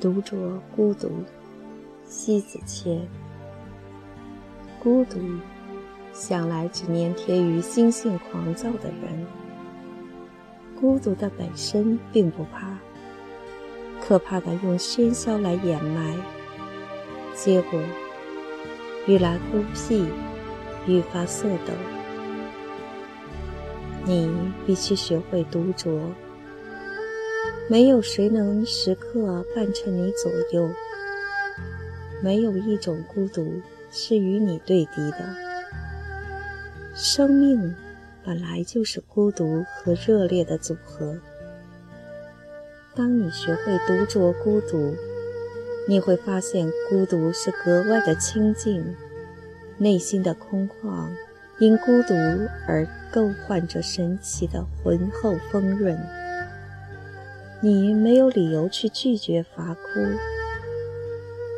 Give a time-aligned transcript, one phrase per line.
[0.00, 1.10] 独酌孤独，
[2.04, 3.00] 西子谦。
[4.80, 5.18] 孤独，
[6.12, 9.26] 向来只粘贴于心性狂躁的人。
[10.80, 12.78] 孤独的本身并不怕，
[14.00, 16.14] 可怕的用喧嚣来掩埋，
[17.34, 17.80] 结果
[19.08, 20.06] 愈来孤僻，
[20.86, 21.72] 愈发色抖。
[24.04, 24.30] 你
[24.64, 25.98] 必须学会独酌。
[27.70, 30.70] 没有谁能时刻伴衬你左右，
[32.22, 35.18] 没有一种孤独是与你对敌的。
[36.94, 37.74] 生命
[38.24, 41.18] 本来就是孤独和热烈的组合。
[42.94, 44.96] 当你学会独酌孤独，
[45.86, 48.96] 你会发现孤独是格外的清静，
[49.76, 51.10] 内心的空旷
[51.58, 52.14] 因孤独
[52.66, 55.98] 而构换着神奇的浑厚丰润。
[57.60, 60.00] 你没有理由去拒绝伐哭。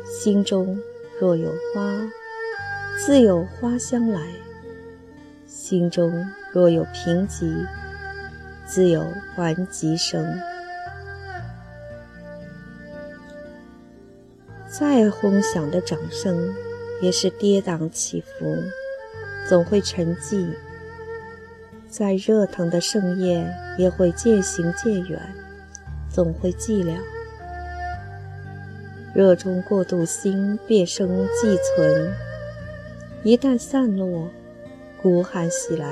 [0.05, 0.79] 心中
[1.19, 2.09] 若有花，
[2.99, 4.21] 自有花香来；
[5.45, 7.67] 心中若有贫瘠，
[8.65, 10.25] 自有还疾生。
[14.67, 16.51] 再轰响的掌声，
[17.01, 18.57] 也是跌宕起伏，
[19.47, 20.47] 总会沉寂；
[21.87, 25.21] 再热腾的盛宴，也会渐行渐远。
[26.13, 26.97] 总会寂寥，
[29.13, 32.13] 热衷过度心便生寄存，
[33.23, 34.27] 一旦散落，
[35.01, 35.87] 孤寒袭来。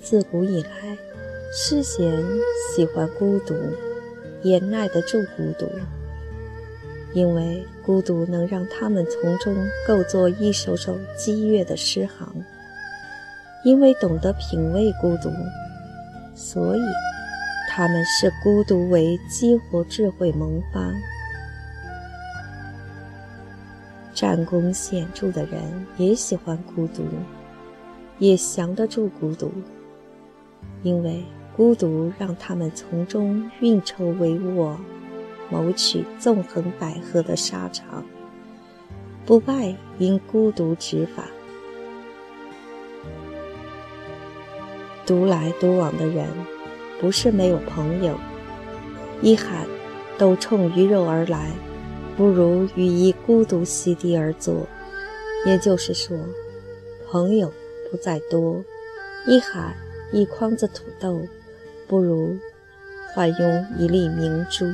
[0.00, 0.96] 自古以来，
[1.52, 2.22] 诗贤
[2.72, 3.56] 喜欢孤独，
[4.42, 5.68] 也耐得住孤独，
[7.12, 12.44] 因为孤独能让他们从中构作一首首激越的诗行。
[13.64, 15.28] 因为懂得品味孤独，
[16.36, 16.80] 所以。
[17.74, 20.92] 他们视孤独为激活智慧萌发。
[24.12, 27.02] 战功显著的人也喜欢孤独，
[28.18, 29.50] 也降得住孤独，
[30.82, 31.24] 因为
[31.56, 34.76] 孤独让他们从中运筹帷幄，
[35.48, 38.04] 谋取纵横捭阖的沙场，
[39.24, 41.24] 不败因孤独执法。
[45.06, 46.28] 独来独往的人。
[47.02, 48.16] 不是没有朋友，
[49.22, 49.66] 一喊
[50.16, 51.50] 都冲鱼肉而来，
[52.16, 54.64] 不如与一孤独席地而坐。
[55.44, 56.16] 也就是说，
[57.10, 57.52] 朋友
[57.90, 58.64] 不在多，
[59.26, 59.74] 一喊
[60.12, 61.20] 一筐子土豆，
[61.88, 62.38] 不如
[63.12, 64.64] 换用一粒明珠。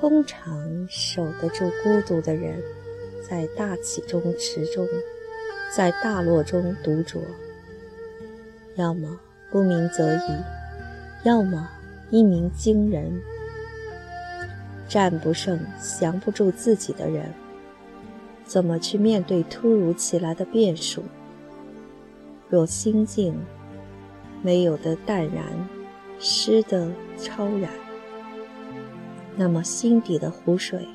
[0.00, 2.62] 通常守得住孤独的人，
[3.28, 4.86] 在大起中持重。
[5.74, 7.18] 在大落中独酌，
[8.76, 9.18] 要么
[9.50, 10.20] 不鸣则已，
[11.24, 11.66] 要么
[12.10, 13.10] 一鸣惊人。
[14.86, 17.32] 战不胜、降不住自己的人，
[18.44, 21.02] 怎么去面对突如其来的变数？
[22.50, 23.34] 若心境
[24.42, 25.42] 没有的淡然，
[26.18, 27.70] 失得超然，
[29.36, 30.86] 那么心底的湖水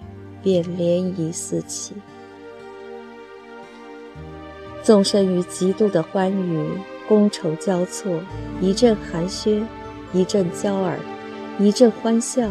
[0.44, 1.96] 便涟漪四起。
[4.88, 8.24] 纵身于极度的欢愉，觥筹交错，
[8.62, 9.62] 一阵寒暄，
[10.14, 10.98] 一阵交耳，
[11.60, 12.50] 一阵欢笑。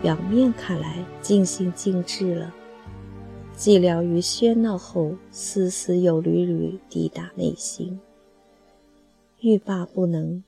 [0.00, 2.54] 表面看来尽兴尽致了，
[3.56, 7.98] 寂寥于喧闹后，丝丝又缕缕抵达内心，
[9.40, 10.44] 欲罢不能，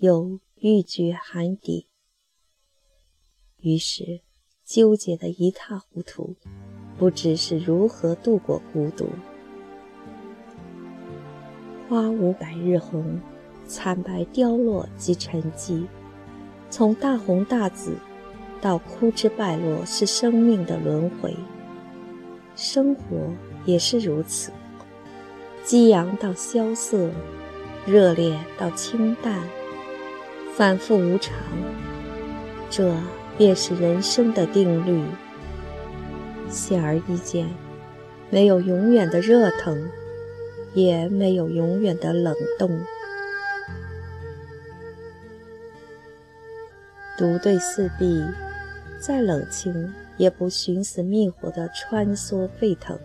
[0.00, 1.86] 又欲绝寒底，
[3.60, 4.22] 于是
[4.64, 6.34] 纠结得一塌糊涂，
[6.98, 9.06] 不知是如何度过孤独。
[11.88, 13.18] 花无百日红，
[13.66, 15.86] 惨白凋落即沉寂。
[16.68, 17.96] 从大红大紫
[18.60, 21.34] 到枯枝败落，是生命的轮回。
[22.54, 23.02] 生活
[23.64, 24.50] 也是如此，
[25.64, 27.08] 激扬到萧瑟，
[27.86, 29.40] 热烈到清淡，
[30.54, 31.34] 反复无常。
[32.68, 32.94] 这
[33.38, 35.02] 便是人生的定律。
[36.50, 37.48] 显而易见，
[38.28, 39.88] 没有永远的热腾。
[40.78, 42.80] 也没有永远的冷冻。
[47.16, 48.24] 独对四壁，
[49.00, 52.96] 再冷清也不寻死觅活的穿梭沸腾，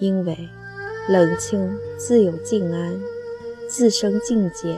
[0.00, 0.36] 因为
[1.08, 2.98] 冷清自有静安，
[3.70, 4.76] 自生境界。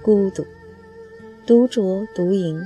[0.00, 0.46] 孤独，
[1.46, 2.58] 独酌独饮，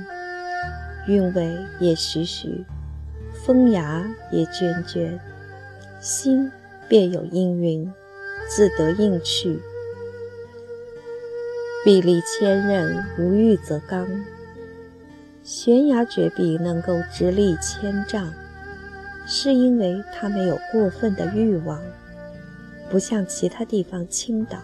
[1.09, 2.63] 韵味也徐徐，
[3.33, 5.19] 风雅也涓涓，
[5.99, 6.49] 心。
[6.87, 7.89] 便有氤氲，
[8.49, 9.59] 自得应去。
[11.85, 14.07] 壁立千仞，无欲则刚。
[15.43, 18.33] 悬崖绝壁能够直立千丈，
[19.25, 21.81] 是因为它没有过分的欲望，
[22.89, 24.57] 不向其他地方倾倒，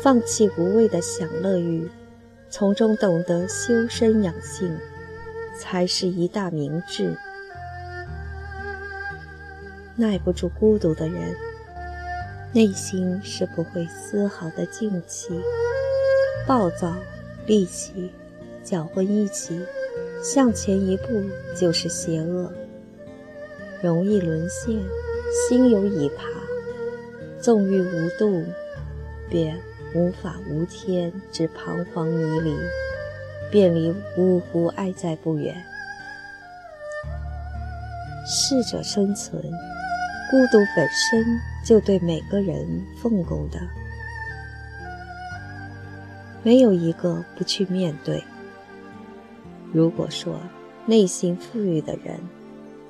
[0.00, 1.88] 放弃无谓的享乐欲，
[2.50, 4.76] 从中懂得修身养性，
[5.56, 7.16] 才是一大明智。
[10.00, 11.34] 耐不住孤独的人，
[12.52, 15.28] 内心是不会丝毫的静气。
[16.46, 16.94] 暴躁、
[17.48, 18.08] 戾气、
[18.62, 19.60] 搅混一起，
[20.22, 21.08] 向前一步
[21.56, 22.52] 就是邪恶，
[23.82, 24.78] 容易沦陷，
[25.48, 26.22] 心有已爬，
[27.40, 28.44] 纵欲无度，
[29.28, 29.58] 便
[29.96, 32.56] 无法无天之彷徨迷离，
[33.50, 35.56] 便离呜呼爱在不远。
[38.24, 39.42] 适者生存，
[40.30, 43.58] 孤独本身就对每个人奉公的。
[46.42, 48.22] 没有一个不去面对。
[49.72, 50.38] 如果说
[50.86, 52.20] 内心富裕的人，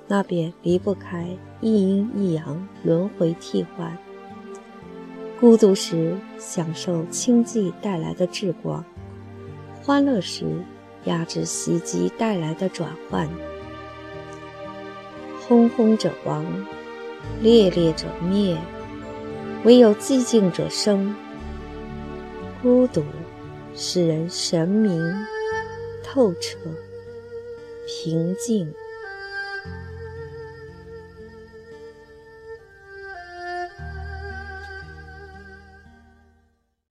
[0.07, 1.29] 那便离不开
[1.61, 3.97] 一阴一阳轮回替换。
[5.41, 8.85] 孤独时享受清寂带来的智光，
[9.85, 10.45] 欢乐时
[11.05, 13.29] 压制袭击带来的转换。
[15.41, 16.45] 轰轰者亡，
[17.43, 18.57] 烈烈者灭，
[19.65, 21.15] 唯有寂静者生。
[22.63, 23.03] 孤独。
[23.81, 25.15] 使人神明
[26.03, 26.59] 透彻、
[27.87, 28.75] 平静。